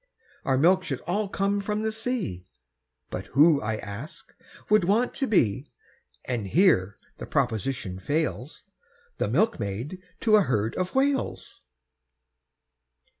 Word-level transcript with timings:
Our 0.45 0.57
milk 0.57 0.83
should 0.83 1.01
all 1.01 1.29
come 1.29 1.61
from 1.61 1.83
the 1.83 1.91
sea, 1.91 2.47
But 3.11 3.27
who, 3.37 3.61
I 3.61 3.75
ask, 3.75 4.33
would 4.67 4.83
want 4.85 5.13
to 5.13 5.27
be, 5.27 5.67
And 6.25 6.47
here 6.47 6.97
the 7.19 7.27
proposition 7.27 7.99
fails, 7.99 8.63
The 9.19 9.27
milkmaid 9.27 10.01
to 10.21 10.37
a 10.37 10.41
herd 10.41 10.73
of 10.73 10.95
Whales? 10.95 11.61